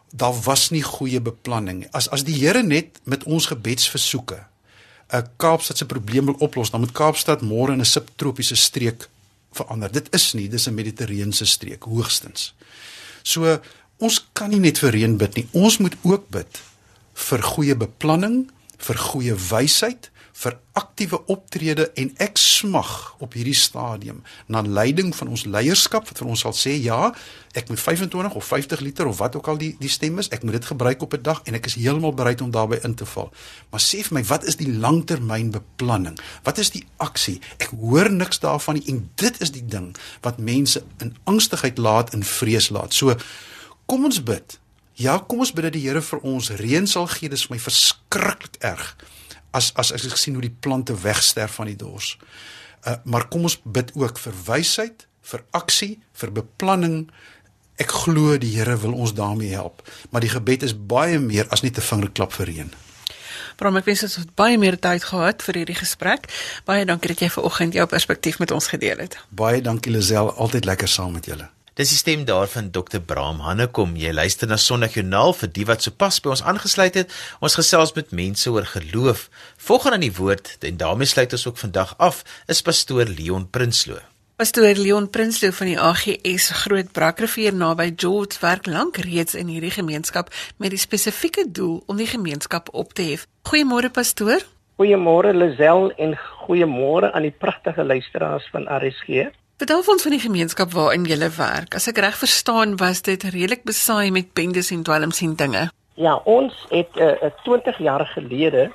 [0.09, 1.87] Daar was nie goeie beplanning.
[1.91, 4.45] As as die Here net met ons gebedsversoeke
[5.09, 9.09] 'n uh, Kaapstad se probleem wil oplos, dan moet Kaapstad môre in 'n subtropiese streek
[9.51, 9.91] verander.
[9.91, 12.53] Dit is nie, dis 'n mediterrane streek hoogstens.
[13.23, 13.59] So
[13.97, 15.47] ons kan nie net vir reën bid nie.
[15.51, 16.61] Ons moet ook bid
[17.13, 24.21] vir goeie beplanning, vir goeie wysheid, vir aktiewe optrede en ek smag op hierdie stadium
[24.47, 27.09] na leiding van ons leierskap wat vir ons sal sê ja,
[27.59, 30.45] ek moet 25 of 50 liter of wat ook al die die stem is, ek
[30.47, 33.05] moet dit gebruik op 'n dag en ek is heeltemal bereid om daarbey in te
[33.05, 33.31] val.
[33.71, 36.17] Maar sê vir my, wat is die langtermynbeplanning?
[36.43, 37.41] Wat is die aksie?
[37.59, 42.13] Ek hoor niks daarvan nie en dit is die ding wat mense in angstigheid laat
[42.13, 42.93] en vrees laat.
[42.93, 43.15] So
[43.85, 44.59] kom ons bid.
[44.93, 47.29] Ja, kom ons bid dat die Here vir ons reën sal gee.
[47.29, 48.95] Dit is vir my verskriklik erg
[49.51, 52.17] as as ek sien hoe die plante wegsterf van die dors.
[52.87, 57.09] Uh maar kom ons bid ook vir wysheid, vir aksie, vir beplanning.
[57.79, 61.63] Ek glo die Here wil ons daarmee help, maar die gebed is baie meer as
[61.63, 62.71] net 'n vingerklap vir reën.
[63.59, 66.29] Bram, ek wens ons het baie meer tyd gehad vir hierdie gesprek.
[66.65, 69.17] Baie dankie dat jy vanoggend jou perspektief met ons gedeel het.
[69.29, 71.49] Baie dankie Lisel, altyd lekker saam met julle.
[71.79, 72.99] Dis die stem daarvan Dr.
[72.99, 73.93] Braam Hannekom.
[73.95, 77.13] Jy luister na Sondagjoernaal vir die wat sopas by ons aangesluit het.
[77.39, 79.29] Ons gesels met mense oor geloof.
[79.63, 82.19] Volgens aan die woord en daarmee sluit ons ook vandag af
[82.51, 84.03] is pastoor Leon Prinsloo.
[84.35, 89.71] Pastoor Leon Prinsloo van die AGS Groot Brakrivier naby George werk lank reeds in hierdie
[89.71, 93.27] gemeenskap met die spesifieke doel om die gemeenskap op te hef.
[93.47, 94.43] Goeiemôre pastoor.
[94.83, 99.31] Goeiemôre Lisel en goeiemôre aan die pragtige luisteraars van RSG.
[99.59, 101.73] Vertel ons van die gemeenskap waarin jy werk.
[101.75, 105.63] As ek reg verstaan, was dit redelik besaai met bendes en dwelms en dinge.
[105.99, 108.69] Ja, ons het uh, 20 jaar gelede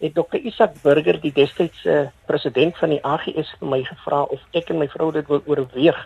[0.00, 0.40] het Dr.
[0.40, 4.80] Isak Burger, die destydse uh, president van die AGS vir my gevra of ek en
[4.80, 6.00] my vrou dit wil oorweeg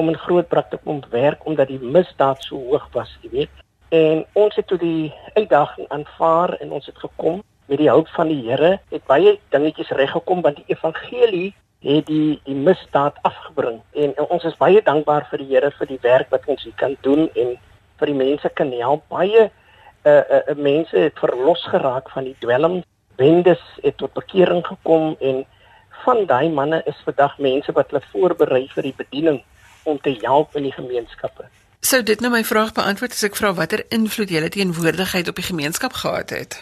[0.00, 3.62] om in Grootbrak te kom werk omdat die misdaad so hoog was, jy weet.
[3.92, 8.32] En ons het toe die uitdaging aanvaar en ons het gekom met die hulp van
[8.32, 11.50] die Here, het baie dingetjies reggekom want die evangelie
[11.84, 15.86] het die die misdaad afgebring en, en ons is baie dankbaar vir die Here vir
[15.86, 17.54] die werk wat ons hier kan doen en
[17.98, 22.36] vir die mense kan help baie uh, uh, uh mense het verlos geraak van die
[22.42, 22.82] dwelm
[23.18, 25.44] bendes het tot bekering gekom en
[26.04, 29.40] van daai manne is vandag mense wat hulle voorberei vir die bediening
[29.84, 31.48] om te help in die gemeenskappe.
[31.80, 35.46] Sou dit nou my vraag beantwoord as ek vra watter invloed julle teenwoordigheid op die
[35.46, 36.58] gemeenskap gehad het?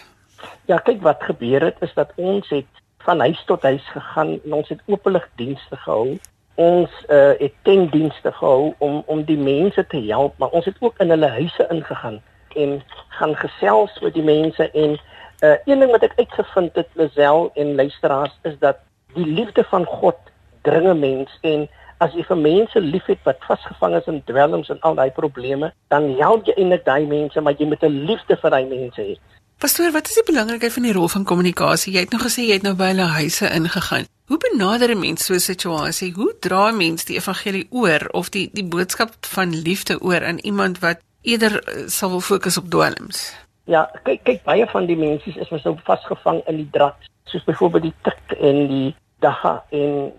[0.69, 4.53] Ja, kyk wat gebeur het is dat ons het van huis tot huis gegaan en
[4.53, 6.17] ons het openlik dienste gehou.
[6.55, 10.97] Ons uh, het tentdienste gehou om om die mense te help, maar ons het ook
[10.97, 12.21] in hulle huise ingegaan
[12.55, 14.97] en gaan gesels met die mense en
[15.43, 18.81] uh, een ding wat ek uitgevind het Lisel en luisteraars is dat
[19.13, 20.17] die liefde van God
[20.61, 21.67] dringe mens en
[22.03, 26.11] as jy vir mense liefhet wat vasgevang is in dwelms en al daai probleme, dan
[26.19, 29.15] help jy eintlik daai mense, maar jy moet 'n liefde vir daai mense hê.
[29.57, 31.89] Pastoor, wat is die belangrikheid van die rol van kommunikasie?
[31.95, 34.03] Jy het nou gesê jy het nou by hulle huise ingegaan.
[34.29, 36.13] Hoe benader 'n mens so 'n situasie?
[36.13, 40.37] Hoe dra 'n mens die evangelie oor of die die boodskap van liefde oor aan
[40.37, 43.33] iemand wat eerder eh, sal wil fokus op dwelms?
[43.63, 47.43] Ja, kyk kyk baie van die mense is mos nou vasgevang in die drad, soos
[47.43, 50.13] byvoorbeeld die tik en die dagga en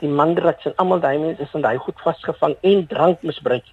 [0.00, 3.64] die mandrats en almal daai mense is in daai goed vasgevang en drankmisbruik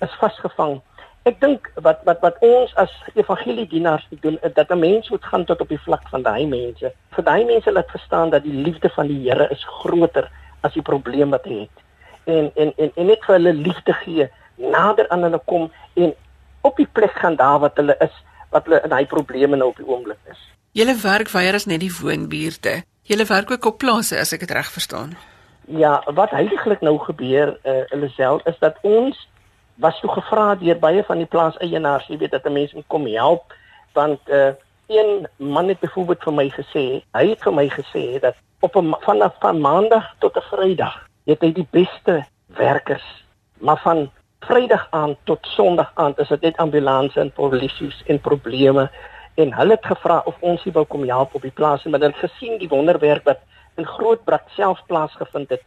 [0.00, 0.80] is vasgevang
[1.22, 5.44] Ek dink wat wat wat ons as evangeliedienaars doen is dat 'n mens moet gaan
[5.44, 6.92] tot op die vlak van daai mense.
[7.14, 10.30] Vir daai mense laat verstaan dat die liefde van die Here is groter
[10.60, 11.76] as die probleem wat hy het.
[12.24, 16.14] En en en en net vir hulle liefde gee, nader aan hulle kom en
[16.60, 18.14] op die plek gaan daar wat hulle is,
[18.50, 20.38] wat hulle in daai probleme nou op die oomblik is.
[20.72, 22.82] Julle werk weier as net die woonbuurte.
[23.02, 25.16] Julle werk ook op plase as ek dit reg verstaan.
[25.66, 29.28] Ja, wat heidaglik nou gebeur, uh, hulle self is dat ons
[29.74, 33.06] was toe gevra deur baie van die plaaseienaars, jy weet dat 'n mens moet kom
[33.06, 33.54] help
[33.92, 34.52] want uh
[34.86, 38.94] een man het byvoorbeeld vir my gesê, hy het vir my gesê dat op 'n
[39.00, 43.24] vanaf van maandag tot 'n Vrydag het hy die beste werkers,
[43.58, 48.90] maar van Vrydag aan tot Sondag aan is dit net ambulanse en polisies en probleme.
[49.34, 52.00] En hulle het gevra of ons hier wou kom help op die plaas en maar
[52.00, 53.38] hulle het gesien die wonderwerk wat
[53.76, 55.62] in Grootbrak self plaasgevind het.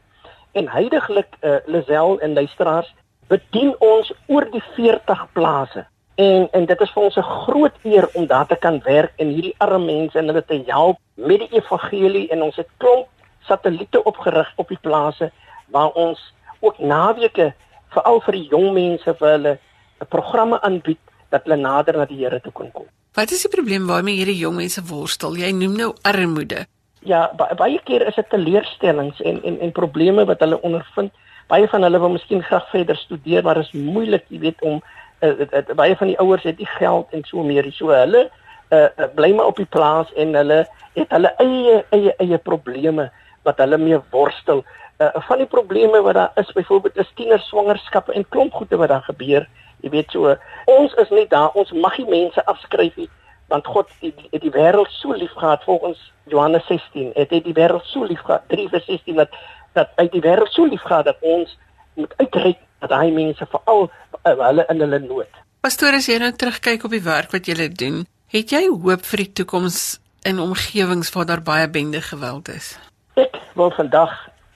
[0.51, 2.93] En heidaglik uh, Lisel en luisteraars
[3.27, 5.85] bedien ons oor die 40 plase.
[6.15, 9.27] En en dit is vir ons 'n groot eer om daar te kan werk en
[9.27, 13.07] hierdie arme mense en hulle te help met die evangelie en ons het klomp
[13.47, 15.31] satelliete opgerig op die plase
[15.67, 17.53] waar ons ook naweke
[17.89, 19.57] veral vir die jong mense vir hulle
[20.01, 22.85] 'n programme aanbied dat hulle nader na die Here toe kan kom.
[23.15, 25.37] Wat is die probleem waarmee hierdie jong mense worstel?
[25.37, 26.65] Jy noem nou armoede.
[27.05, 31.13] Ja, ba baie keer is dit teleurstellings en en en probleme wat hulle ondervind.
[31.47, 34.79] Baie van hulle wil miskien graag verder studeer, maar is moeilik, jy weet, om
[35.21, 37.67] uh, uh, uh, baie van die ouers het nie geld en so meer.
[37.73, 38.25] So hulle
[38.71, 40.63] uh, uh, bly maar op die plaas en hulle
[40.95, 43.09] het hulle eie eie eie probleme
[43.45, 44.63] wat hulle mee worstel.
[44.97, 48.89] Uh, van die probleme wat daar is, byvoorbeeld is tiener swangerskappe en klomp goede wat
[48.89, 49.47] daar gebeur.
[49.83, 50.35] Jy weet so,
[50.71, 53.09] ons is nie daar, ons mag nie mense afskryf nie,
[53.51, 55.99] want God het die, die wêreld so liefgehad volgens
[56.31, 57.11] Johannes 16.
[57.13, 59.35] Het hy die wêreld so liefgehad 3:16 dat
[59.75, 61.57] dat hy die wêreld so liefgehad dat ons
[61.99, 65.41] moet uitreik dat hy mense veral uh, hulle in hulle nood.
[65.65, 69.23] Pastoor, as jy nou terugkyk op die werk wat jy doen, het jy hoop vir
[69.23, 72.75] die toekoms in omgewings waar daar baie bende geweld is.
[73.15, 74.13] Ek wil vandag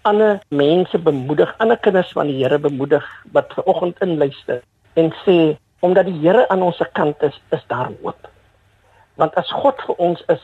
[0.09, 3.05] ander mense bemoedig, ander kinders van die Here bemoedig
[3.35, 4.61] wat ver oggend inluister
[4.99, 8.29] en sê omdat die Here aan ons kant is, is daar hoop.
[9.15, 10.43] Want as God vir ons is,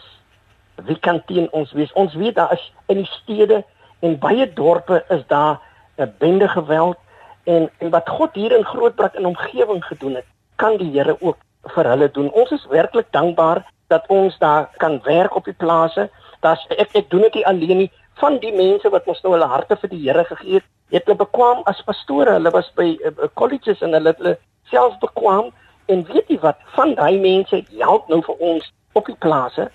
[0.88, 1.94] wie kan teen ons wees?
[1.94, 3.64] Ons weet daar is in die stede
[4.06, 5.60] en baie dorpe is daar
[5.98, 6.98] 'n bende geweld
[7.44, 11.38] en en wat God hier in Grootbrak in omgewing gedoen het, kan die Here ook
[11.76, 12.32] vir hulle doen.
[12.32, 16.10] Ons is werklik dankbaar dat ons daar kan werk op die plase.
[16.40, 17.92] Das ek ek doen dit nie alleen nie
[18.22, 20.68] van die mense wat ons nou hulle harte vir die Here gegee het.
[20.90, 22.32] Het hulle bekwam as pastore.
[22.32, 24.38] Hulle was by uh, colleges en hulle het hulle
[24.70, 25.52] self bekwam
[25.86, 29.70] en weet jy wat van daai mense help nou vir ons op die plase.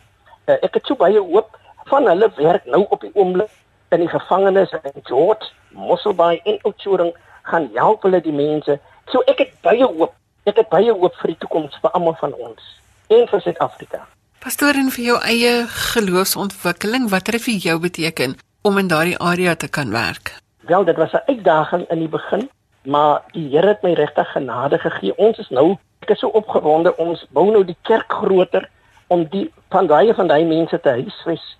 [0.46, 1.58] Uh, ek het so baie hoop
[1.90, 3.50] van hulle werk nou op die oomblik
[3.90, 8.78] in die gevangenis in George, Mosselbaai en Oudtshoorn gaan help hulle die mense.
[9.10, 10.14] So ek het baie hoop.
[10.48, 12.76] Ek het baie hoop vir die toekoms vir almal van ons
[13.10, 14.06] en vir Suid-Afrika.
[14.40, 19.18] Pastoor en vir jou eie geloofsontwikkeling, wat het dit vir jou beteken om in daardie
[19.18, 20.32] area te kan werk?
[20.70, 22.48] Wel, dit was 'n uitdaging in die begin,
[22.84, 25.16] maar die Here het my regtig genade gegee.
[25.16, 28.68] Ons is nou, ek is so opgewonde, ons bou nou die kerk groter
[29.06, 31.56] om die van daai van daai mense te huisves.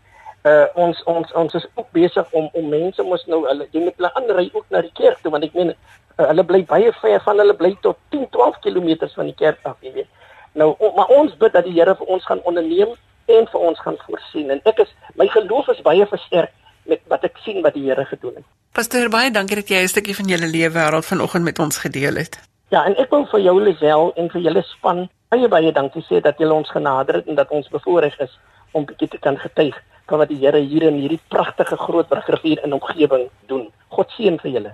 [0.49, 3.97] Uh ons ons ons is ook besig om om mense mos nou hulle jy moet
[3.97, 7.21] hulle aanry ook na die kerk toe want ek meen uh, hulle bly baie ver
[7.27, 10.09] van hulle bly tot 10 12 km van die kerk af, jy weet.
[10.53, 12.97] Nou, o, maar ons bid dat die Here vir ons gaan onderneem
[13.31, 14.51] en vir ons gaan voorsien.
[14.51, 16.53] En ek is my geloof is baie versterk
[16.91, 18.49] met wat ek sien wat die Here gedoen het.
[18.75, 22.17] Pastor, baie dankie dat jy 'n stukkie van julle lewe wêreld vanoggend met ons gedeel
[22.17, 22.41] het.
[22.71, 26.21] Ja, en ek wil vir jou Lisel en vir julle span baie baie dankie sê
[26.21, 28.39] dat julle ons genader het en dat ons bevoorreg is
[28.73, 29.77] om bietjie te kan getuig
[30.11, 33.69] van wat die Here hier in hierdie pragtige groot rivier in omgewing doen.
[33.89, 34.73] God seën vir julle.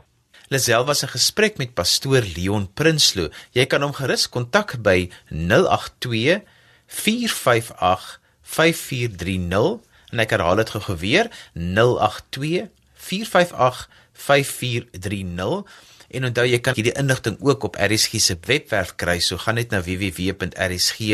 [0.48, 3.32] Lisel was in gesprek met pastoor Leon Prinsloo.
[3.52, 6.40] Jy kan hom gerus kontak by 082
[6.86, 9.82] 458 5430
[10.14, 15.66] en ek herhaal dit gou weer 082 458 5430
[16.16, 19.18] En onthou jy kan hierdie inligting ook op RSG se webwerf kry.
[19.20, 21.10] So gaan net na www.rsg.co.za.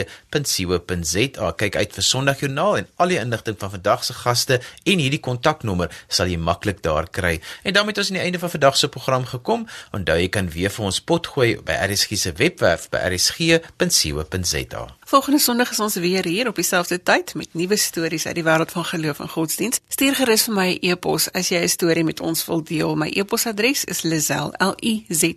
[1.62, 5.88] Kyk uit vir Sondagjoernaal en al die inligting van vandag se gaste en hierdie kontaknommer
[6.06, 7.34] sal jy maklik daar kry.
[7.66, 9.66] En daarmee het ons aan die einde van vandag se program gekom.
[9.96, 14.82] Onthou jy kan weer vir ons pot gooi by RSG se webwerf by rsg.co.za.
[15.12, 18.70] Volgende Sondag is ons weer hier op dieselfde tyd met nuwe stories uit die wêreld
[18.72, 19.80] van geloof en godsdiens.
[19.92, 22.96] Stuur gerus vir my 'n e e-pos as jy 'n storie met ons wil deel.
[22.96, 25.34] My e-posadres is lizel l i z e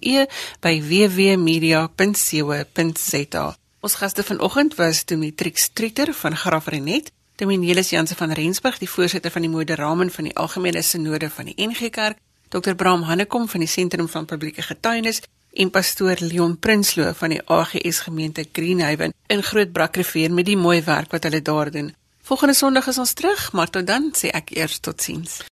[0.00, 0.26] e
[0.60, 3.56] by www.media.co.za.
[3.80, 9.42] Ons gaste vanoggend was Dimitrix Trieter van Graafrenet, Dominielis Janse van Rensburg, die voorsitter van
[9.42, 12.74] die Moderamen van die Algemene Sinode van die NG Kerk, Dr.
[12.74, 15.20] Bram Hannekom van die Sentrum van Publieke Getuienis
[15.52, 20.82] en pastoor Leon Prinsloo van die AGS gemeente Greenhaven in Groot Brakrivier met die mooi
[20.82, 21.94] werk wat hulle daar doen.
[22.22, 25.40] Volgende Sondag is ons terug, maar tot dan sê ek eers totsiens.